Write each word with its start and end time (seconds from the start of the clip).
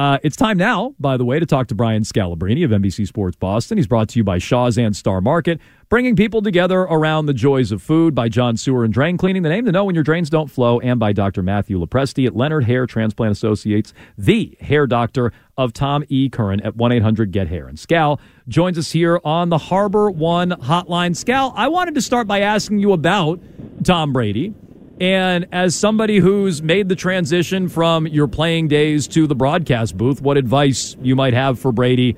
Uh, 0.00 0.16
it's 0.22 0.34
time 0.34 0.56
now, 0.56 0.94
by 0.98 1.18
the 1.18 1.26
way, 1.26 1.38
to 1.38 1.44
talk 1.44 1.66
to 1.66 1.74
Brian 1.74 2.04
Scalabrine 2.04 2.64
of 2.64 2.70
NBC 2.70 3.06
Sports 3.06 3.36
Boston. 3.36 3.76
He's 3.76 3.86
brought 3.86 4.08
to 4.08 4.18
you 4.18 4.24
by 4.24 4.38
Shaw's 4.38 4.78
and 4.78 4.96
Star 4.96 5.20
Market, 5.20 5.60
bringing 5.90 6.16
people 6.16 6.40
together 6.40 6.80
around 6.80 7.26
the 7.26 7.34
joys 7.34 7.70
of 7.70 7.82
food 7.82 8.14
by 8.14 8.30
John 8.30 8.56
Sewer 8.56 8.82
and 8.82 8.94
Drain 8.94 9.18
Cleaning, 9.18 9.42
the 9.42 9.50
name 9.50 9.66
to 9.66 9.72
know 9.72 9.84
when 9.84 9.94
your 9.94 10.02
drains 10.02 10.30
don't 10.30 10.50
flow, 10.50 10.80
and 10.80 10.98
by 10.98 11.12
Dr. 11.12 11.42
Matthew 11.42 11.78
Lopresti 11.78 12.26
at 12.26 12.34
Leonard 12.34 12.64
Hair 12.64 12.86
Transplant 12.86 13.32
Associates, 13.32 13.92
the 14.16 14.56
hair 14.62 14.86
doctor 14.86 15.34
of 15.58 15.74
Tom 15.74 16.02
E. 16.08 16.30
Curran 16.30 16.62
at 16.62 16.76
1 16.76 16.92
800 16.92 17.30
Get 17.30 17.48
Hair. 17.48 17.68
And 17.68 17.76
Scal 17.76 18.18
joins 18.48 18.78
us 18.78 18.90
here 18.92 19.20
on 19.22 19.50
the 19.50 19.58
HarborOne 19.58 20.58
hotline. 20.62 21.10
Scal, 21.10 21.52
I 21.54 21.68
wanted 21.68 21.94
to 21.96 22.00
start 22.00 22.26
by 22.26 22.40
asking 22.40 22.78
you 22.78 22.94
about 22.94 23.38
Tom 23.84 24.14
Brady. 24.14 24.54
And 25.00 25.46
as 25.50 25.74
somebody 25.74 26.18
who's 26.18 26.62
made 26.62 26.90
the 26.90 26.96
transition 26.96 27.68
from 27.68 28.06
your 28.06 28.28
playing 28.28 28.68
days 28.68 29.08
to 29.08 29.26
the 29.26 29.34
broadcast 29.34 29.96
booth, 29.96 30.20
what 30.20 30.36
advice 30.36 30.94
you 31.00 31.16
might 31.16 31.32
have 31.32 31.58
for 31.58 31.72
Brady 31.72 32.16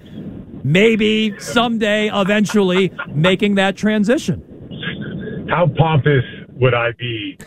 maybe 0.65 1.39
someday, 1.39 2.11
eventually, 2.13 2.93
making 3.09 3.55
that 3.57 3.77
transition? 3.77 5.47
How 5.49 5.69
pompous 5.77 6.25
would 6.55 6.75
I 6.75 6.91
be 6.99 7.39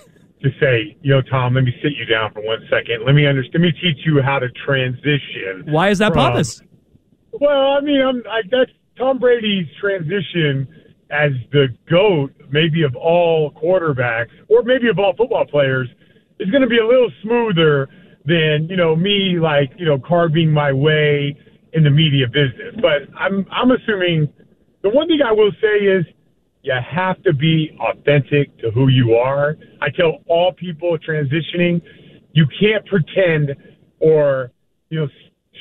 to 0.41 0.49
say, 0.59 0.95
you 1.01 1.11
know, 1.11 1.21
Tom, 1.21 1.55
let 1.55 1.63
me 1.63 1.73
sit 1.81 1.93
you 1.97 2.05
down 2.05 2.31
for 2.31 2.41
one 2.41 2.59
second. 2.69 3.05
Let 3.05 3.15
me 3.15 3.25
understand. 3.25 3.63
Let 3.63 3.73
me 3.73 3.79
teach 3.81 4.05
you 4.05 4.21
how 4.21 4.39
to 4.39 4.47
transition. 4.65 5.63
Why 5.65 5.89
is 5.89 5.97
that 5.99 6.13
from- 6.13 6.21
pompous? 6.21 6.61
Well, 7.31 7.73
I 7.73 7.81
mean, 7.81 8.01
I'm, 8.01 8.23
I, 8.29 8.41
that's 8.49 8.71
Tom 8.97 9.19
Brady's 9.19 9.67
transition 9.81 10.67
as 11.11 11.31
the 11.51 11.67
GOAT, 11.89 12.31
maybe 12.59 12.83
of 12.83 12.95
all 12.95 13.51
quarterbacks, 13.61 14.31
or 14.47 14.63
maybe 14.63 14.87
of 14.87 14.97
all 14.97 15.13
football 15.19 15.45
players, 15.45 15.87
is 16.39 16.49
going 16.49 16.63
to 16.63 16.71
be 16.77 16.79
a 16.79 16.87
little 16.87 17.11
smoother 17.21 17.87
than, 18.25 18.67
you 18.71 18.77
know, 18.81 18.95
me, 18.95 19.37
like, 19.39 19.69
you 19.77 19.85
know, 19.85 19.99
carving 19.99 20.49
my 20.51 20.71
way 20.71 21.35
in 21.73 21.83
the 21.83 21.89
media 21.89 22.27
business. 22.27 22.73
But 22.87 22.99
I'm, 23.23 23.45
I'm 23.51 23.71
assuming 23.71 24.31
the 24.81 24.89
one 24.89 25.07
thing 25.07 25.19
I 25.21 25.31
will 25.31 25.51
say 25.61 25.85
is 25.85 26.05
you 26.63 26.73
have 26.73 27.21
to 27.23 27.33
be 27.33 27.77
authentic 27.79 28.57
to 28.61 28.71
who 28.71 28.87
you 28.87 29.13
are. 29.13 29.55
I 29.81 29.87
tell 29.89 30.13
all 30.27 30.51
people 30.53 30.97
transitioning, 30.97 31.81
you 32.33 32.45
can't 32.59 32.83
pretend 32.87 33.55
or, 33.99 34.51
you 34.89 34.99
know, 34.99 35.07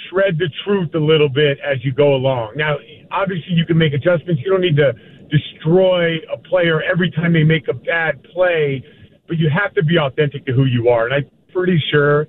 shred 0.08 0.38
the 0.38 0.48
truth 0.64 0.90
a 0.94 0.98
little 0.98 1.28
bit 1.28 1.58
as 1.64 1.84
you 1.84 1.92
go 1.92 2.14
along. 2.14 2.54
Now, 2.56 2.76
obviously, 3.10 3.52
you 3.52 3.66
can 3.66 3.78
make 3.78 3.92
adjustments. 3.92 4.40
You 4.44 4.50
don't 4.50 4.60
need 4.60 4.76
to 4.76 4.92
destroy 5.30 6.16
a 6.32 6.36
player 6.36 6.82
every 6.82 7.10
time 7.10 7.32
they 7.32 7.44
make 7.44 7.68
a 7.68 7.74
bad 7.74 8.22
play, 8.32 8.84
but 9.26 9.38
you 9.38 9.48
have 9.50 9.74
to 9.74 9.82
be 9.82 9.98
authentic 9.98 10.44
to 10.46 10.52
who 10.52 10.64
you 10.64 10.88
are. 10.88 11.06
And 11.06 11.14
I'm 11.14 11.30
pretty 11.52 11.82
sure 11.90 12.28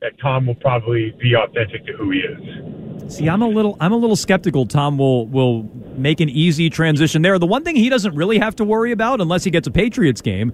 that 0.00 0.12
Tom 0.20 0.46
will 0.46 0.54
probably 0.56 1.14
be 1.20 1.34
authentic 1.34 1.84
to 1.86 1.92
who 1.94 2.10
he 2.10 2.20
is. 2.20 3.12
See, 3.14 3.28
I'm 3.28 3.42
a 3.42 3.48
little 3.48 3.76
I'm 3.80 3.92
a 3.92 3.96
little 3.96 4.16
skeptical 4.16 4.66
Tom 4.66 4.98
will 4.98 5.26
will 5.26 5.68
make 5.96 6.20
an 6.20 6.28
easy 6.28 6.70
transition 6.70 7.22
there. 7.22 7.38
The 7.38 7.46
one 7.46 7.64
thing 7.64 7.74
he 7.74 7.88
doesn't 7.88 8.14
really 8.14 8.38
have 8.38 8.54
to 8.56 8.64
worry 8.64 8.92
about 8.92 9.20
unless 9.20 9.44
he 9.44 9.50
gets 9.50 9.66
a 9.66 9.70
Patriots 9.70 10.20
game, 10.20 10.52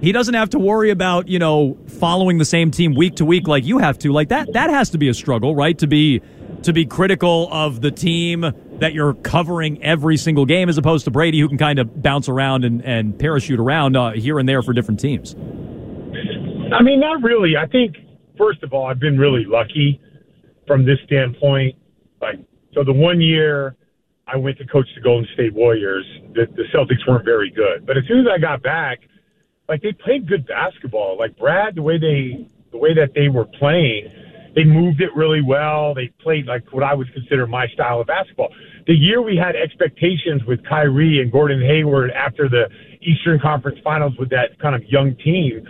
he 0.00 0.10
doesn't 0.10 0.34
have 0.34 0.50
to 0.50 0.58
worry 0.58 0.90
about, 0.90 1.28
you 1.28 1.38
know, 1.38 1.78
following 1.86 2.38
the 2.38 2.44
same 2.44 2.70
team 2.70 2.94
week 2.94 3.14
to 3.16 3.24
week 3.24 3.46
like 3.46 3.64
you 3.64 3.78
have 3.78 3.98
to. 4.00 4.12
Like 4.12 4.28
that 4.28 4.52
that 4.52 4.68
has 4.68 4.90
to 4.90 4.98
be 4.98 5.08
a 5.08 5.14
struggle, 5.14 5.54
right? 5.54 5.78
To 5.78 5.86
be 5.86 6.20
to 6.64 6.72
be 6.72 6.84
critical 6.84 7.48
of 7.52 7.80
the 7.80 7.90
team 7.90 8.52
that 8.82 8.94
you're 8.94 9.14
covering 9.14 9.80
every 9.82 10.16
single 10.16 10.44
game 10.44 10.68
as 10.68 10.76
opposed 10.76 11.04
to 11.04 11.10
Brady 11.10 11.38
who 11.38 11.48
can 11.48 11.56
kind 11.56 11.78
of 11.78 12.02
bounce 12.02 12.28
around 12.28 12.64
and, 12.64 12.84
and 12.84 13.16
parachute 13.16 13.60
around 13.60 13.96
uh, 13.96 14.10
here 14.10 14.40
and 14.40 14.48
there 14.48 14.60
for 14.60 14.72
different 14.72 14.98
teams. 14.98 15.36
I 16.72 16.82
mean, 16.82 16.98
not 16.98 17.22
really. 17.22 17.56
I 17.56 17.66
think, 17.66 17.96
first 18.36 18.64
of 18.64 18.72
all, 18.72 18.86
I've 18.86 18.98
been 18.98 19.18
really 19.18 19.44
lucky 19.44 20.00
from 20.66 20.84
this 20.84 20.98
standpoint. 21.04 21.76
Like, 22.20 22.40
so 22.74 22.82
the 22.82 22.92
one 22.92 23.20
year 23.20 23.76
I 24.26 24.36
went 24.36 24.58
to 24.58 24.66
coach 24.66 24.88
the 24.96 25.00
Golden 25.00 25.28
State 25.34 25.54
Warriors, 25.54 26.04
the, 26.34 26.46
the 26.46 26.64
Celtics 26.74 27.06
weren't 27.06 27.24
very 27.24 27.50
good. 27.50 27.86
But 27.86 27.98
as 27.98 28.04
soon 28.08 28.20
as 28.20 28.26
I 28.34 28.38
got 28.38 28.62
back, 28.62 28.98
like 29.68 29.80
they 29.82 29.92
played 29.92 30.26
good 30.26 30.44
basketball. 30.46 31.16
Like 31.16 31.36
Brad, 31.38 31.76
the 31.76 31.82
way 31.82 31.98
they, 31.98 32.48
the 32.72 32.78
way 32.78 32.94
that 32.94 33.14
they 33.14 33.28
were 33.28 33.44
playing, 33.44 34.10
they 34.54 34.64
moved 34.64 35.00
it 35.00 35.10
really 35.16 35.42
well. 35.42 35.94
They 35.94 36.12
played 36.22 36.46
like 36.46 36.72
what 36.72 36.82
I 36.82 36.94
would 36.94 37.12
consider 37.12 37.46
my 37.46 37.66
style 37.68 38.00
of 38.00 38.06
basketball. 38.06 38.48
The 38.86 38.94
year 38.94 39.22
we 39.22 39.36
had 39.36 39.56
expectations 39.56 40.42
with 40.46 40.64
Kyrie 40.68 41.20
and 41.20 41.32
Gordon 41.32 41.60
Hayward 41.60 42.10
after 42.10 42.48
the 42.48 42.68
Eastern 43.00 43.40
Conference 43.40 43.78
Finals 43.82 44.14
with 44.18 44.30
that 44.30 44.58
kind 44.60 44.74
of 44.74 44.82
young 44.84 45.16
team, 45.16 45.66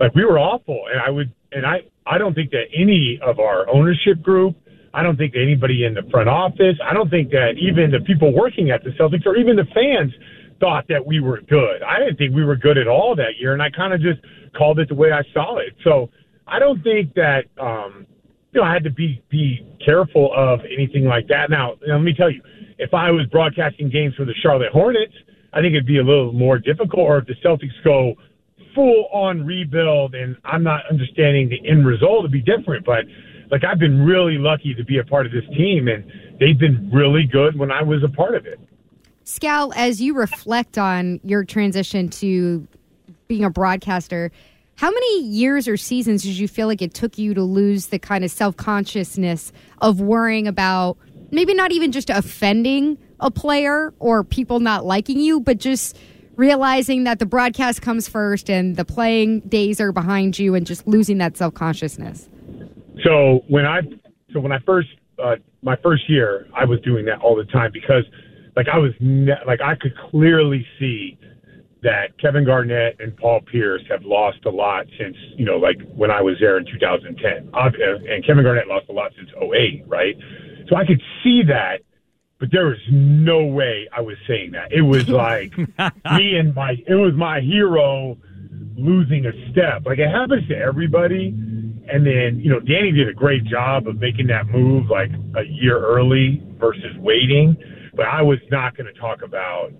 like 0.00 0.14
we 0.14 0.24
were 0.24 0.38
awful. 0.38 0.84
And 0.90 1.00
I 1.00 1.10
would, 1.10 1.32
and 1.52 1.64
I, 1.64 1.82
I 2.06 2.18
don't 2.18 2.34
think 2.34 2.50
that 2.50 2.64
any 2.74 3.18
of 3.22 3.38
our 3.38 3.68
ownership 3.68 4.22
group, 4.22 4.56
I 4.92 5.02
don't 5.02 5.16
think 5.16 5.34
anybody 5.36 5.84
in 5.84 5.94
the 5.94 6.02
front 6.10 6.28
office, 6.28 6.76
I 6.82 6.94
don't 6.94 7.10
think 7.10 7.30
that 7.30 7.54
even 7.60 7.90
the 7.90 8.00
people 8.00 8.32
working 8.32 8.70
at 8.70 8.82
the 8.82 8.90
Celtics 8.90 9.26
or 9.26 9.36
even 9.36 9.56
the 9.56 9.66
fans 9.74 10.12
thought 10.58 10.86
that 10.88 11.04
we 11.04 11.20
were 11.20 11.42
good. 11.42 11.82
I 11.82 11.98
didn't 11.98 12.16
think 12.16 12.34
we 12.34 12.44
were 12.44 12.56
good 12.56 12.78
at 12.78 12.88
all 12.88 13.14
that 13.16 13.36
year, 13.38 13.52
and 13.52 13.62
I 13.62 13.70
kind 13.70 13.92
of 13.92 14.00
just 14.00 14.20
called 14.56 14.78
it 14.78 14.88
the 14.88 14.94
way 14.94 15.12
I 15.12 15.22
saw 15.34 15.58
it. 15.58 15.74
So 15.84 16.08
I 16.46 16.58
don't 16.58 16.82
think 16.82 17.12
that 17.14 17.44
um, 17.60 18.06
you 18.56 18.62
know 18.62 18.68
I 18.68 18.72
had 18.72 18.84
to 18.84 18.90
be 18.90 19.22
be 19.28 19.60
careful 19.84 20.32
of 20.34 20.60
anything 20.64 21.04
like 21.04 21.28
that. 21.28 21.50
Now, 21.50 21.74
now 21.86 21.96
let 21.96 22.02
me 22.02 22.14
tell 22.14 22.30
you, 22.30 22.40
if 22.78 22.94
I 22.94 23.10
was 23.10 23.26
broadcasting 23.26 23.90
games 23.90 24.14
for 24.14 24.24
the 24.24 24.32
Charlotte 24.42 24.72
Hornets, 24.72 25.12
I 25.52 25.60
think 25.60 25.74
it'd 25.74 25.86
be 25.86 25.98
a 25.98 26.02
little 26.02 26.32
more 26.32 26.58
difficult. 26.58 27.06
Or 27.06 27.18
if 27.18 27.26
the 27.26 27.34
Celtics 27.44 27.76
go 27.84 28.14
full 28.74 29.08
on 29.12 29.44
rebuild 29.44 30.14
and 30.14 30.36
I'm 30.44 30.62
not 30.62 30.84
understanding 30.90 31.50
the 31.50 31.68
end 31.68 31.86
result, 31.86 32.20
it'd 32.20 32.32
be 32.32 32.40
different. 32.40 32.86
But 32.86 33.04
like 33.50 33.62
I've 33.62 33.78
been 33.78 34.00
really 34.00 34.38
lucky 34.38 34.72
to 34.72 34.84
be 34.84 34.98
a 35.00 35.04
part 35.04 35.26
of 35.26 35.32
this 35.32 35.44
team, 35.54 35.88
and 35.88 36.10
they've 36.40 36.58
been 36.58 36.90
really 36.90 37.24
good 37.24 37.58
when 37.58 37.70
I 37.70 37.82
was 37.82 38.02
a 38.02 38.08
part 38.08 38.34
of 38.34 38.46
it. 38.46 38.58
Scal, 39.26 39.70
as 39.76 40.00
you 40.00 40.14
reflect 40.14 40.78
on 40.78 41.20
your 41.24 41.44
transition 41.44 42.08
to 42.08 42.66
being 43.28 43.44
a 43.44 43.50
broadcaster, 43.50 44.30
how 44.76 44.90
many 44.90 45.22
years 45.24 45.66
or 45.66 45.76
seasons 45.76 46.22
did 46.22 46.36
you 46.38 46.46
feel 46.46 46.66
like 46.66 46.82
it 46.82 46.94
took 46.94 47.18
you 47.18 47.34
to 47.34 47.42
lose 47.42 47.86
the 47.86 47.98
kind 47.98 48.24
of 48.24 48.30
self 48.30 48.56
consciousness 48.56 49.52
of 49.80 50.00
worrying 50.00 50.46
about 50.46 50.98
maybe 51.30 51.54
not 51.54 51.72
even 51.72 51.92
just 51.92 52.10
offending 52.10 52.98
a 53.18 53.30
player 53.30 53.94
or 53.98 54.22
people 54.22 54.60
not 54.60 54.84
liking 54.84 55.18
you, 55.18 55.40
but 55.40 55.58
just 55.58 55.98
realizing 56.36 57.04
that 57.04 57.18
the 57.18 57.26
broadcast 57.26 57.80
comes 57.80 58.06
first 58.06 58.50
and 58.50 58.76
the 58.76 58.84
playing 58.84 59.40
days 59.40 59.80
are 59.80 59.92
behind 59.92 60.38
you 60.38 60.54
and 60.54 60.66
just 60.66 60.86
losing 60.86 61.18
that 61.18 61.36
self 61.36 61.54
consciousness? 61.54 62.28
So 63.02 63.44
when 63.48 63.64
I 63.64 63.80
so 64.32 64.40
when 64.40 64.52
I 64.52 64.58
first 64.60 64.88
uh, 65.22 65.36
my 65.62 65.76
first 65.76 66.08
year, 66.08 66.46
I 66.54 66.66
was 66.66 66.80
doing 66.82 67.06
that 67.06 67.20
all 67.20 67.34
the 67.34 67.44
time 67.44 67.70
because 67.72 68.04
like 68.54 68.66
I 68.68 68.76
was 68.76 68.92
ne- 69.00 69.42
like 69.46 69.62
I 69.62 69.74
could 69.74 69.94
clearly 70.10 70.66
see 70.78 71.18
that 71.82 72.18
Kevin 72.18 72.44
Garnett 72.44 72.96
and 73.00 73.16
Paul 73.16 73.40
Pierce 73.40 73.82
have 73.90 74.02
lost 74.04 74.44
a 74.46 74.50
lot 74.50 74.86
since 74.98 75.16
you 75.36 75.44
know 75.44 75.56
like 75.56 75.76
when 75.94 76.10
I 76.10 76.20
was 76.22 76.36
there 76.40 76.58
in 76.58 76.66
2010, 76.66 77.50
uh, 77.54 77.70
and 78.08 78.26
Kevin 78.26 78.44
Garnett 78.44 78.66
lost 78.66 78.86
a 78.88 78.92
lot 78.92 79.12
since 79.16 79.30
08, 79.40 79.84
right? 79.86 80.16
So 80.68 80.76
I 80.76 80.84
could 80.84 81.00
see 81.22 81.42
that, 81.48 81.80
but 82.40 82.50
there 82.50 82.66
was 82.66 82.78
no 82.90 83.44
way 83.44 83.88
I 83.96 84.00
was 84.00 84.16
saying 84.26 84.52
that. 84.52 84.72
It 84.72 84.82
was 84.82 85.08
like 85.08 85.56
me 85.58 86.36
and 86.36 86.54
my 86.54 86.76
it 86.86 86.94
was 86.94 87.14
my 87.14 87.40
hero 87.40 88.16
losing 88.76 89.26
a 89.26 89.32
step. 89.50 89.86
Like 89.86 89.98
it 89.98 90.10
happens 90.10 90.46
to 90.48 90.56
everybody. 90.56 91.28
And 91.88 92.04
then, 92.04 92.40
you 92.40 92.50
know, 92.50 92.60
Danny 92.60 92.92
did 92.92 93.08
a 93.08 93.12
great 93.12 93.44
job 93.44 93.86
of 93.86 93.98
making 93.98 94.26
that 94.28 94.48
move 94.48 94.90
like 94.90 95.10
a 95.36 95.44
year 95.44 95.78
early 95.78 96.42
versus 96.58 96.96
waiting. 96.98 97.56
But 97.94 98.06
I 98.06 98.22
was 98.22 98.38
not 98.50 98.76
going 98.76 98.92
to 98.92 99.00
talk 99.00 99.22
about, 99.22 99.72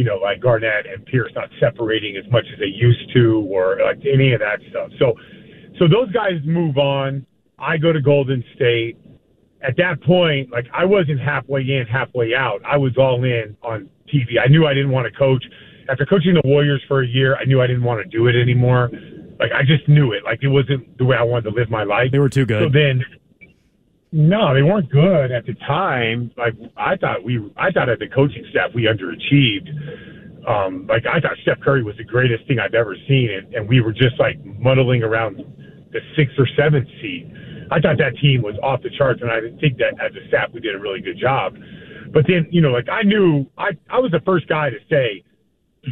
you 0.00 0.06
know, 0.06 0.16
like 0.16 0.40
Garnett 0.40 0.86
and 0.86 1.04
Pierce 1.04 1.30
not 1.34 1.50
separating 1.60 2.16
as 2.16 2.24
much 2.32 2.46
as 2.50 2.58
they 2.58 2.72
used 2.72 3.12
to 3.12 3.46
or 3.52 3.76
like 3.84 3.98
any 4.10 4.32
of 4.32 4.40
that 4.40 4.58
stuff. 4.70 4.88
So, 4.98 5.12
so 5.78 5.84
those 5.88 6.10
guys 6.10 6.40
move 6.42 6.78
on. 6.78 7.26
I 7.58 7.76
go 7.76 7.92
to 7.92 8.00
Golden 8.00 8.42
State. 8.54 8.96
At 9.62 9.76
that 9.76 10.02
point, 10.02 10.50
like 10.50 10.64
I 10.72 10.86
wasn't 10.86 11.20
halfway 11.20 11.60
in, 11.60 11.84
halfway 11.86 12.34
out. 12.34 12.62
I 12.64 12.78
was 12.78 12.96
all 12.96 13.22
in 13.24 13.54
on 13.62 13.90
TV. 14.08 14.40
I 14.42 14.48
knew 14.48 14.66
I 14.66 14.72
didn't 14.72 14.90
want 14.90 15.04
to 15.12 15.18
coach. 15.18 15.44
After 15.90 16.06
coaching 16.06 16.32
the 16.32 16.48
Warriors 16.48 16.82
for 16.88 17.02
a 17.02 17.06
year, 17.06 17.36
I 17.36 17.44
knew 17.44 17.60
I 17.60 17.66
didn't 17.66 17.84
want 17.84 18.02
to 18.02 18.08
do 18.08 18.26
it 18.26 18.40
anymore. 18.40 18.88
Like 19.38 19.52
I 19.52 19.64
just 19.66 19.86
knew 19.86 20.12
it. 20.12 20.24
Like 20.24 20.38
it 20.40 20.48
wasn't 20.48 20.96
the 20.96 21.04
way 21.04 21.18
I 21.18 21.22
wanted 21.24 21.50
to 21.50 21.54
live 21.60 21.68
my 21.68 21.84
life. 21.84 22.08
They 22.10 22.18
were 22.18 22.30
too 22.30 22.46
good. 22.46 22.62
So 22.62 22.70
then, 22.72 23.04
no, 24.12 24.54
they 24.54 24.62
weren't 24.62 24.90
good 24.90 25.30
at 25.30 25.46
the 25.46 25.54
time. 25.66 26.32
Like 26.36 26.54
I 26.76 26.96
thought 26.96 27.22
we, 27.24 27.38
I 27.56 27.70
thought 27.70 27.88
as 27.88 27.98
the 27.98 28.08
coaching 28.08 28.44
staff 28.50 28.70
we 28.74 28.88
underachieved. 28.90 30.48
Um, 30.48 30.86
like 30.88 31.04
I 31.06 31.20
thought 31.20 31.36
Steph 31.42 31.60
Curry 31.60 31.84
was 31.84 31.96
the 31.96 32.04
greatest 32.04 32.46
thing 32.48 32.58
I've 32.58 32.74
ever 32.74 32.96
seen, 33.06 33.30
and, 33.30 33.54
and 33.54 33.68
we 33.68 33.80
were 33.80 33.92
just 33.92 34.18
like 34.18 34.42
muddling 34.44 35.02
around 35.02 35.36
the 35.92 36.00
sixth 36.16 36.34
or 36.38 36.48
seventh 36.56 36.88
seed. 37.00 37.30
I 37.70 37.78
thought 37.78 37.98
that 37.98 38.16
team 38.20 38.42
was 38.42 38.56
off 38.62 38.82
the 38.82 38.90
charts, 38.90 39.20
and 39.22 39.30
I 39.30 39.40
didn't 39.40 39.60
think 39.60 39.78
that 39.78 39.94
as 40.04 40.10
a 40.16 40.26
staff 40.28 40.50
we 40.52 40.60
did 40.60 40.74
a 40.74 40.78
really 40.78 41.00
good 41.00 41.18
job. 41.18 41.54
But 42.12 42.24
then, 42.26 42.48
you 42.50 42.60
know, 42.60 42.70
like 42.70 42.88
I 42.88 43.02
knew 43.02 43.46
I, 43.56 43.70
I 43.88 44.00
was 44.00 44.10
the 44.10 44.20
first 44.26 44.48
guy 44.48 44.70
to 44.70 44.78
say 44.90 45.22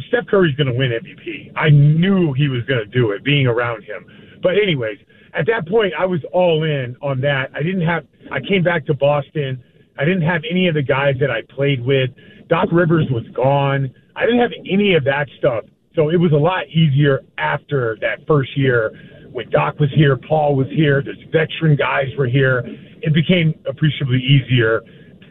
Steph 0.07 0.27
Curry's 0.27 0.55
going 0.55 0.67
to 0.67 0.73
win 0.73 0.91
MVP. 0.91 1.51
I 1.55 1.69
knew 1.69 2.33
he 2.33 2.47
was 2.47 2.63
going 2.65 2.79
to 2.79 2.85
do 2.85 3.11
it, 3.11 3.23
being 3.23 3.47
around 3.47 3.83
him. 3.83 4.05
But 4.41 4.53
anyways, 4.61 4.97
at 5.33 5.45
that 5.47 5.67
point, 5.67 5.93
I 5.97 6.05
was 6.05 6.21
all 6.31 6.63
in 6.63 6.95
on 7.01 7.21
that. 7.21 7.51
I 7.55 7.63
didn't 7.63 7.85
have. 7.85 8.05
I 8.31 8.39
came 8.39 8.63
back 8.63 8.85
to 8.87 8.93
Boston. 8.93 9.63
I 9.97 10.05
didn't 10.05 10.21
have 10.21 10.41
any 10.49 10.67
of 10.67 10.75
the 10.75 10.83
guys 10.83 11.15
that 11.19 11.29
I 11.29 11.41
played 11.53 11.83
with. 11.83 12.09
Doc 12.47 12.69
Rivers 12.71 13.07
was 13.11 13.25
gone. 13.35 13.93
I 14.15 14.25
didn't 14.25 14.39
have 14.39 14.51
any 14.69 14.95
of 14.95 15.03
that 15.05 15.27
stuff. 15.37 15.65
So 15.95 16.09
it 16.09 16.17
was 16.17 16.31
a 16.31 16.37
lot 16.37 16.67
easier 16.69 17.21
after 17.37 17.97
that 18.01 18.25
first 18.27 18.57
year 18.57 18.91
when 19.31 19.49
Doc 19.49 19.79
was 19.79 19.89
here, 19.95 20.17
Paul 20.17 20.55
was 20.55 20.67
here, 20.69 21.03
the 21.03 21.13
veteran 21.31 21.75
guys 21.75 22.07
were 22.17 22.27
here. 22.27 22.63
It 23.01 23.13
became 23.13 23.53
appreciably 23.67 24.19
easier 24.19 24.81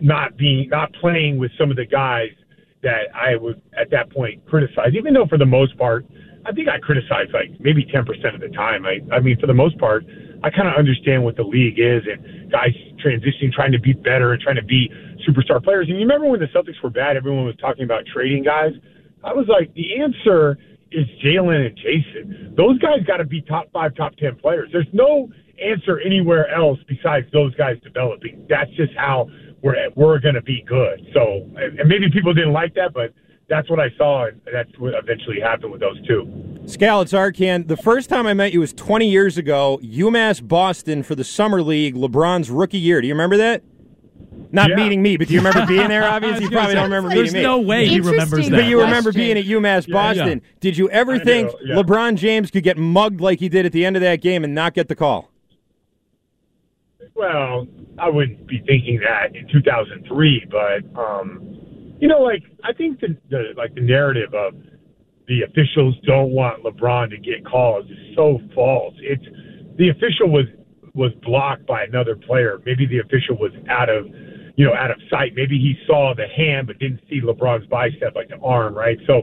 not 0.00 0.37
being 0.37 0.69
not 0.69 0.93
playing 1.00 1.38
with 1.38 1.50
some 1.58 1.70
of 1.70 1.76
the 1.76 1.87
guys 1.87 2.31
that 2.82 3.14
I 3.14 3.36
was 3.36 3.56
at 3.76 3.90
that 3.90 4.10
point 4.12 4.44
criticized, 4.46 4.94
even 4.96 5.14
though 5.14 5.26
for 5.26 5.38
the 5.38 5.46
most 5.46 5.76
part, 5.78 6.06
I 6.46 6.52
think 6.52 6.69
I 6.69 6.78
criticized 6.78 7.34
like 7.34 7.50
maybe 7.60 7.84
10% 7.84 8.08
of 8.34 8.40
the 8.40 8.48
time. 8.48 8.86
I, 8.86 9.00
I 9.12 9.20
mean, 9.20 9.38
for 9.40 9.46
the 9.46 9.54
most 9.54 9.78
part, 9.78 10.04
I 10.42 10.50
kind 10.50 10.69
of 10.69 10.75
understand 10.78 11.25
what 11.25 11.36
the 11.36 11.42
league 11.42 11.78
is 11.78 12.02
and 12.06 12.50
guys 12.50 12.70
transitioning, 13.04 13.52
trying 13.52 13.72
to 13.72 13.80
be 13.80 13.92
better 13.92 14.32
and 14.32 14.40
trying 14.40 14.56
to 14.56 14.64
be 14.64 14.88
superstar 15.28 15.62
players. 15.62 15.88
And 15.88 15.98
you 15.98 16.06
remember 16.06 16.28
when 16.28 16.40
the 16.40 16.46
Celtics 16.46 16.80
were 16.82 16.90
bad, 16.90 17.16
everyone 17.16 17.44
was 17.44 17.56
talking 17.56 17.84
about 17.84 18.04
trading 18.06 18.44
guys. 18.44 18.72
I 19.25 19.32
was 19.32 19.46
like, 19.48 19.75
the 19.75 20.00
answer 20.00 20.58
is 20.92 21.06
Jalen 21.25 21.66
and 21.66 21.76
Jayson. 21.76 22.54
Those 22.56 22.78
guys 22.78 23.04
got 23.06 23.19
to 23.19 23.25
be 23.25 23.42
top 23.42 23.70
five, 23.72 23.94
top 23.96 24.16
10 24.16 24.36
players. 24.36 24.70
There's 24.72 24.88
no 24.92 25.28
answer 25.62 26.00
anywhere 26.00 26.48
else 26.54 26.78
besides 26.86 27.26
those 27.32 27.54
guys 27.56 27.76
developing. 27.82 28.46
That's 28.48 28.70
just 28.76 28.92
how 28.96 29.28
we're 29.62 29.75
we're 29.94 30.19
going 30.19 30.34
to 30.34 30.43
be 30.43 30.62
good. 30.66 31.06
So, 31.14 31.49
and 31.56 31.88
maybe 31.88 32.10
people 32.10 32.32
didn't 32.34 32.52
like 32.52 32.75
that, 32.75 32.93
but 32.94 33.12
that's 33.49 33.69
what 33.70 33.81
I 33.81 33.88
saw, 33.96 34.26
and 34.26 34.40
that's 34.52 34.70
what 34.78 34.94
eventually 34.94 35.40
happened 35.40 35.72
with 35.72 35.81
those 35.81 36.00
two. 36.06 36.25
Scal, 36.66 37.02
it's 37.02 37.12
Arcand. 37.14 37.69
The 37.69 37.78
first 37.78 38.10
time 38.10 38.26
I 38.26 38.34
met 38.34 38.52
you 38.52 38.60
was 38.60 38.72
20 38.75 39.08
years 39.08 39.38
ago, 39.38 39.81
UMass 39.82 40.46
Boston 40.46 41.02
for 41.02 41.14
the 41.14 41.25
Summer 41.25 41.62
League, 41.62 41.94
LeBron's 41.94 42.50
rookie 42.50 42.78
year. 42.78 43.00
Do 43.00 43.06
you 43.06 43.14
remember 43.14 43.38
that? 43.38 43.62
Not 44.52 44.70
Yeah. 44.70 44.76
meeting 44.76 45.02
me, 45.02 45.16
but 45.16 45.28
do 45.28 45.34
you 45.34 45.40
remember 45.40 45.66
being 45.66 45.88
there? 45.88 46.04
Obviously, 46.04 46.44
you 46.44 46.50
probably 46.52 46.75
don't 46.75 46.84
remember 46.84 47.08
There's 47.08 47.32
meeting 47.32 47.38
me. 47.38 47.43
no 47.43 47.58
way 47.58 47.87
he 47.88 48.00
remembers 48.00 48.49
that. 48.49 48.56
But 48.56 48.64
you 48.66 48.81
remember 48.81 49.12
Question. 49.12 49.34
being 49.34 49.38
at 49.38 49.44
UMass 49.44 49.90
Boston. 49.90 50.43
Did 50.61 50.76
you 50.76 50.88
ever 50.90 51.14
I 51.14 51.19
think 51.19 51.50
do, 51.50 51.56
yeah. 51.64 51.75
LeBron 51.76 52.16
James 52.16 52.50
could 52.50 52.62
get 52.62 52.76
mugged 52.76 53.20
like 53.20 53.40
he 53.40 53.49
did 53.49 53.66
at 53.66 53.72
the 53.72 53.84
end 53.84 53.96
of 53.96 54.02
that 54.02 54.20
game 54.20 54.44
and 54.44 54.54
not 54.54 54.75
get 54.75 54.88
the 54.88 54.94
call? 54.96 55.31
Well, 57.18 57.66
I 57.98 58.08
wouldn't 58.08 58.46
be 58.46 58.62
thinking 58.64 59.00
that 59.02 59.34
in 59.34 59.48
2003, 59.48 60.46
but 60.52 60.98
um, 61.00 61.96
you 61.98 62.06
know, 62.06 62.20
like 62.20 62.44
I 62.62 62.72
think 62.72 63.00
the, 63.00 63.16
the 63.28 63.54
like 63.56 63.74
the 63.74 63.80
narrative 63.80 64.32
of 64.34 64.54
the 65.26 65.42
officials 65.42 65.96
don't 66.06 66.30
want 66.30 66.62
LeBron 66.62 67.10
to 67.10 67.16
get 67.18 67.44
calls 67.44 67.86
is 67.86 68.14
so 68.14 68.38
false. 68.54 68.94
It's 69.00 69.24
the 69.78 69.88
official 69.88 70.30
was 70.30 70.46
was 70.94 71.10
blocked 71.26 71.66
by 71.66 71.82
another 71.82 72.14
player. 72.14 72.60
Maybe 72.64 72.86
the 72.86 73.00
official 73.00 73.36
was 73.36 73.50
out 73.68 73.90
of 73.90 74.06
you 74.54 74.64
know 74.64 74.74
out 74.74 74.92
of 74.92 74.98
sight. 75.10 75.32
Maybe 75.34 75.58
he 75.58 75.74
saw 75.88 76.14
the 76.14 76.28
hand 76.28 76.68
but 76.68 76.78
didn't 76.78 77.00
see 77.10 77.20
LeBron's 77.20 77.66
bicep, 77.66 78.14
like 78.14 78.28
the 78.28 78.38
arm, 78.44 78.74
right? 78.74 78.98
So 79.08 79.22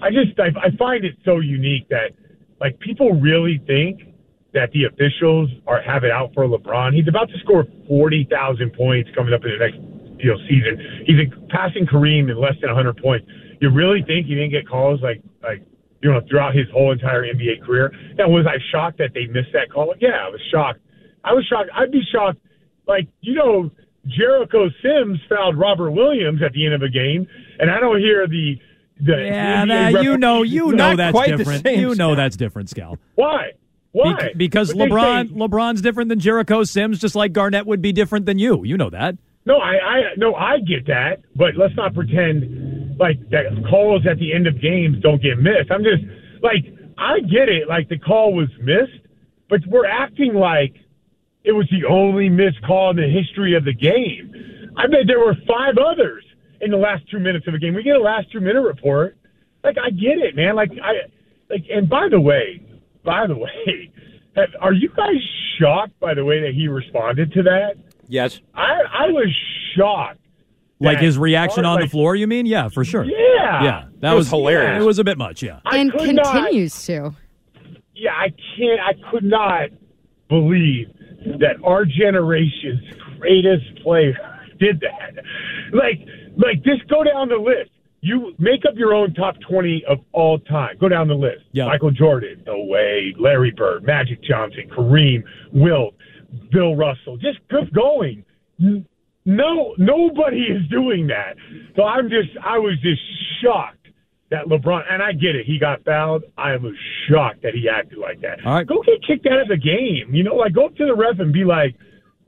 I 0.00 0.08
just 0.08 0.40
I, 0.40 0.48
I 0.64 0.74
find 0.78 1.04
it 1.04 1.14
so 1.26 1.40
unique 1.40 1.90
that 1.90 2.12
like 2.58 2.78
people 2.80 3.12
really 3.20 3.60
think 3.66 4.13
that 4.54 4.70
the 4.72 4.84
officials 4.84 5.50
are 5.66 5.82
have 5.82 6.04
it 6.04 6.10
out 6.10 6.32
for 6.32 6.46
LeBron. 6.46 6.94
He's 6.94 7.08
about 7.08 7.28
to 7.28 7.38
score 7.40 7.64
forty 7.86 8.26
thousand 8.30 8.72
points 8.72 9.10
coming 9.14 9.34
up 9.34 9.42
in 9.44 9.50
the 9.50 9.58
next 9.58 9.78
you 10.22 10.30
know 10.30 10.38
season. 10.48 11.04
He's 11.06 11.18
passing 11.50 11.86
Kareem 11.86 12.30
in 12.30 12.40
less 12.40 12.54
than 12.62 12.70
hundred 12.70 12.96
points. 13.02 13.26
You 13.60 13.70
really 13.70 14.02
think 14.06 14.26
he 14.26 14.34
didn't 14.34 14.50
get 14.50 14.66
calls 14.68 15.00
like 15.02 15.20
like 15.42 15.62
you 16.02 16.10
know 16.10 16.20
throughout 16.28 16.54
his 16.54 16.66
whole 16.72 16.92
entire 16.92 17.22
NBA 17.22 17.62
career? 17.64 17.92
Now 18.16 18.28
was 18.28 18.46
I 18.46 18.56
shocked 18.70 18.98
that 18.98 19.10
they 19.12 19.26
missed 19.26 19.52
that 19.52 19.70
call? 19.72 19.92
Yeah, 20.00 20.26
I 20.26 20.28
was 20.28 20.40
shocked. 20.52 20.80
I 21.24 21.32
was 21.32 21.44
shocked. 21.46 21.70
I'd 21.74 21.90
be 21.90 22.02
shocked. 22.12 22.38
Like 22.86 23.08
you 23.20 23.34
know, 23.34 23.70
Jericho 24.06 24.68
Sims 24.82 25.18
fouled 25.28 25.58
Robert 25.58 25.90
Williams 25.90 26.42
at 26.44 26.52
the 26.52 26.64
end 26.64 26.74
of 26.74 26.82
a 26.82 26.88
game, 26.88 27.26
and 27.58 27.70
I 27.70 27.80
don't 27.80 27.98
hear 27.98 28.26
the 28.28 28.56
the 29.00 29.24
Yeah, 29.26 29.64
that, 29.66 30.04
you 30.04 30.16
know, 30.16 30.42
you 30.42 30.72
know 30.72 30.94
that's 30.94 31.12
quite 31.12 31.30
the 31.30 31.38
different. 31.38 31.64
same, 31.64 31.80
You 31.80 31.94
know 31.96 32.14
that's 32.14 32.36
different, 32.36 32.68
Scal. 32.68 32.98
Why? 33.16 33.52
Why? 33.94 34.14
Bec- 34.14 34.36
because 34.36 34.74
they 34.74 34.88
LeBron, 34.88 35.30
LeBron's 35.30 35.80
different 35.80 36.08
than 36.08 36.18
Jericho 36.18 36.64
Sims, 36.64 36.98
just 36.98 37.14
like 37.14 37.32
Garnett 37.32 37.64
would 37.64 37.80
be 37.80 37.92
different 37.92 38.26
than 38.26 38.40
you. 38.40 38.64
You 38.64 38.76
know 38.76 38.90
that. 38.90 39.16
No, 39.46 39.58
I, 39.58 39.74
I 39.76 40.00
no, 40.16 40.34
I 40.34 40.58
get 40.58 40.88
that, 40.88 41.22
but 41.36 41.54
let's 41.56 41.76
not 41.76 41.94
pretend 41.94 42.98
like 42.98 43.20
that 43.30 43.44
calls 43.70 44.04
at 44.10 44.18
the 44.18 44.34
end 44.34 44.48
of 44.48 44.60
games 44.60 44.96
don't 45.00 45.22
get 45.22 45.38
missed. 45.38 45.70
I'm 45.70 45.84
just 45.84 46.02
like 46.42 46.66
I 46.98 47.20
get 47.20 47.48
it, 47.48 47.68
like 47.68 47.88
the 47.88 47.98
call 47.98 48.34
was 48.34 48.48
missed, 48.58 49.06
but 49.48 49.60
we're 49.68 49.86
acting 49.86 50.34
like 50.34 50.74
it 51.44 51.52
was 51.52 51.68
the 51.70 51.86
only 51.86 52.28
missed 52.28 52.66
call 52.66 52.90
in 52.90 52.96
the 52.96 53.08
history 53.08 53.54
of 53.54 53.64
the 53.64 53.74
game. 53.74 54.72
I 54.76 54.88
bet 54.88 55.06
there 55.06 55.20
were 55.20 55.36
five 55.46 55.74
others 55.78 56.24
in 56.60 56.72
the 56.72 56.78
last 56.78 57.08
two 57.12 57.20
minutes 57.20 57.46
of 57.46 57.54
a 57.54 57.58
game. 57.58 57.74
We 57.74 57.84
get 57.84 57.94
a 57.94 58.02
last 58.02 58.32
two 58.32 58.40
minute 58.40 58.62
report. 58.62 59.16
Like 59.62 59.76
I 59.78 59.90
get 59.90 60.18
it, 60.18 60.34
man. 60.34 60.56
Like 60.56 60.72
I 60.82 61.06
like, 61.48 61.62
and 61.70 61.88
by 61.88 62.08
the 62.10 62.20
way, 62.20 62.60
by 63.04 63.26
the 63.26 63.36
way, 63.36 63.90
have, 64.36 64.48
are 64.60 64.72
you 64.72 64.88
guys 64.96 65.16
shocked 65.58 65.98
by 66.00 66.14
the 66.14 66.24
way 66.24 66.40
that 66.40 66.54
he 66.54 66.68
responded 66.68 67.32
to 67.32 67.42
that? 67.44 67.74
Yes. 68.08 68.40
I 68.54 68.80
I 68.92 69.06
was 69.08 69.34
shocked. 69.76 70.18
Like 70.80 70.98
his 70.98 71.16
reaction 71.16 71.64
on 71.64 71.76
the 71.76 71.82
like, 71.82 71.90
floor, 71.90 72.14
you 72.14 72.26
mean? 72.26 72.44
Yeah, 72.44 72.68
for 72.68 72.84
sure. 72.84 73.04
Yeah, 73.04 73.62
Yeah, 73.62 73.84
that 74.00 74.12
It 74.12 74.16
was 74.16 74.26
was 74.26 74.30
hilarious. 74.30 74.82
It 74.82 74.84
was 74.84 74.98
a 74.98 75.04
bit 75.04 75.16
much, 75.16 75.42
yeah. 75.42 75.60
I 75.64 75.78
and 75.78 75.90
could 75.92 76.14
not- 76.16 76.26
continues 76.26 76.84
to. 76.86 77.12
yeah, 77.94 78.10
I 78.12 78.28
can't. 78.56 78.80
I 78.80 79.10
could 79.10 79.24
not 79.24 79.70
believe 80.28 80.88
that 81.38 81.56
our 81.64 81.86
generation's 81.86 82.80
greatest 83.18 83.82
player 83.82 84.14
did 84.58 84.80
that. 84.80 85.24
Like, 85.72 86.00
like 86.36 86.62
just 86.64 86.86
go 86.88 87.02
down 87.04 87.28
the 87.30 87.36
list. 87.36 87.70
You 88.04 88.34
make 88.38 88.66
up 88.68 88.74
your 88.76 88.92
own 88.92 89.14
top 89.14 89.36
twenty 89.48 89.82
of 89.88 89.98
all 90.12 90.38
time. 90.38 90.76
Go 90.78 90.90
down 90.90 91.08
the 91.08 91.14
list. 91.14 91.44
Yeah. 91.52 91.64
Michael 91.64 91.90
Jordan, 91.90 92.42
no 92.46 92.62
way. 92.64 93.14
Larry 93.18 93.50
Bird, 93.50 93.82
Magic 93.84 94.22
Johnson, 94.22 94.68
Kareem, 94.70 95.22
Wilt, 95.54 95.94
Bill 96.52 96.76
Russell. 96.76 97.16
Just 97.16 97.38
keep 97.48 97.72
going. 97.72 98.22
No, 99.24 99.74
nobody 99.78 100.42
is 100.42 100.68
doing 100.68 101.06
that. 101.06 101.36
So 101.76 101.84
I'm 101.84 102.10
just, 102.10 102.28
I 102.44 102.58
was 102.58 102.74
just 102.82 103.00
shocked 103.42 103.88
that 104.30 104.44
LeBron, 104.46 104.82
and 104.90 105.02
I 105.02 105.12
get 105.12 105.34
it, 105.34 105.46
he 105.46 105.58
got 105.58 105.82
fouled. 105.84 106.24
I 106.36 106.56
was 106.56 106.74
shocked 107.08 107.42
that 107.42 107.54
he 107.54 107.70
acted 107.70 107.98
like 107.98 108.20
that. 108.20 108.44
All 108.44 108.52
right. 108.52 108.66
Go 108.66 108.82
get 108.82 109.02
kicked 109.06 109.26
out 109.26 109.40
of 109.40 109.48
the 109.48 109.56
game. 109.56 110.14
You 110.14 110.24
know, 110.24 110.34
like 110.34 110.52
go 110.52 110.66
up 110.66 110.76
to 110.76 110.84
the 110.84 110.94
ref 110.94 111.20
and 111.20 111.32
be 111.32 111.44
like, 111.44 111.74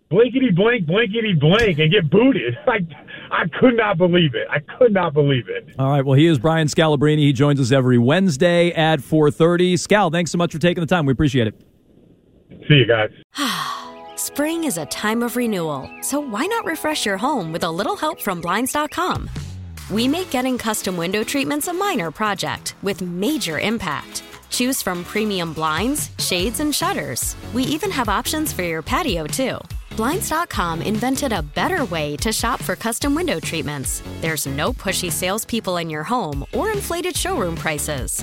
blankety 0.08 0.50
blank, 0.50 0.86
blankety 0.86 1.34
blank, 1.34 1.78
and 1.78 1.90
get 1.92 2.10
booted. 2.10 2.56
Like, 2.66 2.82
I 3.30 3.44
could 3.60 3.76
not 3.76 3.96
believe 3.96 4.34
it. 4.34 4.46
I 4.50 4.58
could 4.76 4.92
not 4.92 5.14
believe 5.14 5.48
it. 5.48 5.75
All 5.78 5.90
right. 5.90 6.04
Well, 6.04 6.16
he 6.18 6.26
is 6.26 6.38
Brian 6.38 6.68
Scalabrine. 6.68 7.18
He 7.18 7.32
joins 7.32 7.60
us 7.60 7.72
every 7.72 7.98
Wednesday 7.98 8.70
at 8.72 9.00
4:30. 9.00 9.75
Scal, 9.75 10.10
thanks 10.12 10.30
so 10.30 10.38
much 10.38 10.52
for 10.52 10.58
taking 10.58 10.80
the 10.80 10.86
time. 10.86 11.06
We 11.06 11.12
appreciate 11.12 11.46
it. 11.46 11.54
See 12.68 12.75
you 12.75 12.86
guys. 12.86 13.10
Spring 14.16 14.64
is 14.64 14.78
a 14.78 14.86
time 14.86 15.22
of 15.22 15.36
renewal, 15.36 15.88
so 16.02 16.20
why 16.20 16.46
not 16.46 16.64
refresh 16.64 17.06
your 17.06 17.16
home 17.16 17.52
with 17.52 17.64
a 17.64 17.70
little 17.70 17.96
help 17.96 18.20
from 18.20 18.40
Blinds.com? 18.40 19.30
We 19.90 20.08
make 20.08 20.30
getting 20.30 20.58
custom 20.58 20.96
window 20.96 21.22
treatments 21.22 21.68
a 21.68 21.72
minor 21.72 22.10
project 22.10 22.75
with 22.82 23.00
major 23.02 23.60
impact. 23.60 24.22
Choose 24.50 24.82
from 24.82 25.04
premium 25.04 25.52
blinds, 25.52 26.10
shades, 26.18 26.60
and 26.60 26.75
shutters. 26.75 27.36
We 27.52 27.62
even 27.64 27.90
have 27.90 28.08
options 28.08 28.52
for 28.52 28.62
your 28.62 28.82
patio, 28.82 29.26
too. 29.26 29.58
Blinds.com 29.97 30.83
invented 30.83 31.33
a 31.33 31.41
better 31.41 31.85
way 31.87 32.17
to 32.19 32.31
shop 32.31 32.61
for 32.61 32.76
custom 32.76 33.15
window 33.15 33.41
treatments. 33.41 34.03
There's 34.21 34.47
no 34.47 34.73
pushy 34.75 35.11
salespeople 35.11 35.79
in 35.79 35.88
your 35.88 36.03
home 36.03 36.45
or 36.53 36.71
inflated 36.71 37.17
showroom 37.17 37.55
prices. 37.55 38.23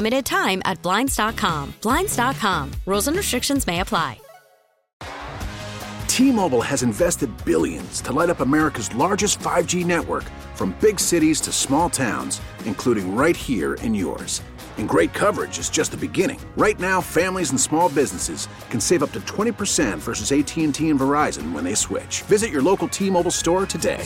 time 0.25 0.61
at 0.65 0.81
Blinds.com. 0.81 1.75
Blinds.com. 1.81 2.71
Rules 2.87 3.07
and 3.07 3.17
restrictions 3.17 3.67
may 3.67 3.81
apply. 3.81 4.19
T 6.07 6.31
Mobile 6.31 6.61
has 6.61 6.83
invested 6.83 7.29
billions 7.45 8.01
to 8.01 8.11
light 8.11 8.29
up 8.29 8.41
America's 8.41 8.93
largest 8.95 9.39
5G 9.39 9.85
network 9.85 10.25
from 10.55 10.75
big 10.81 10.99
cities 10.99 11.41
to 11.41 11.51
small 11.51 11.89
towns, 11.89 12.41
including 12.65 13.15
right 13.15 13.35
here 13.35 13.75
in 13.75 13.95
yours. 13.95 14.41
And 14.77 14.87
great 14.87 15.13
coverage 15.13 15.57
is 15.57 15.69
just 15.69 15.91
the 15.91 15.97
beginning. 15.97 16.39
Right 16.57 16.79
now, 16.79 17.01
families 17.01 17.51
and 17.51 17.59
small 17.59 17.89
businesses 17.89 18.47
can 18.69 18.79
save 18.79 19.03
up 19.03 19.11
to 19.13 19.21
20% 19.21 19.99
versus 19.99 20.31
AT&T 20.31 20.89
and 20.89 20.99
Verizon 20.99 21.53
when 21.53 21.63
they 21.63 21.75
switch. 21.75 22.23
Visit 22.23 22.51
your 22.51 22.61
local 22.61 22.87
T-Mobile 22.87 23.31
store 23.31 23.65
today. 23.65 24.05